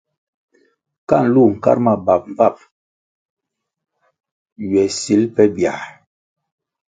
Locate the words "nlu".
1.23-1.43